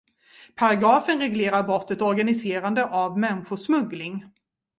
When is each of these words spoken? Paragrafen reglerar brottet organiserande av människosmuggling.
Paragrafen 0.55 1.19
reglerar 1.21 1.63
brottet 1.63 2.01
organiserande 2.01 2.85
av 2.85 3.19
människosmuggling. 3.19 4.25